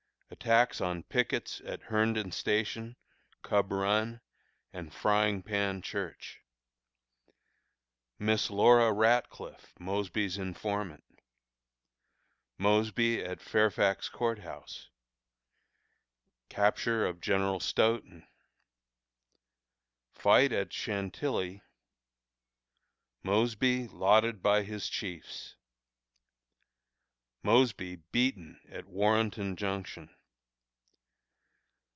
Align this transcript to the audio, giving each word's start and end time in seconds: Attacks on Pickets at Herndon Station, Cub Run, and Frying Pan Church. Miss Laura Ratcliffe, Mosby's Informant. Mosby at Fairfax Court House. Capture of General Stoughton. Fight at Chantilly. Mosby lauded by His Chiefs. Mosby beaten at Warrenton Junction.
Attacks 0.33 0.79
on 0.79 1.03
Pickets 1.03 1.61
at 1.65 1.83
Herndon 1.83 2.31
Station, 2.31 2.95
Cub 3.43 3.69
Run, 3.69 4.21
and 4.73 4.91
Frying 4.91 5.43
Pan 5.43 5.81
Church. 5.83 6.39
Miss 8.17 8.49
Laura 8.49 8.93
Ratcliffe, 8.93 9.75
Mosby's 9.77 10.37
Informant. 10.37 11.03
Mosby 12.57 13.21
at 13.21 13.41
Fairfax 13.41 14.07
Court 14.07 14.39
House. 14.39 14.89
Capture 16.49 17.05
of 17.05 17.19
General 17.21 17.59
Stoughton. 17.59 18.25
Fight 20.13 20.53
at 20.53 20.71
Chantilly. 20.73 21.61
Mosby 23.21 23.89
lauded 23.89 24.41
by 24.41 24.63
His 24.63 24.87
Chiefs. 24.89 25.57
Mosby 27.43 27.97
beaten 27.97 28.61
at 28.69 28.85
Warrenton 28.85 29.57
Junction. 29.57 30.09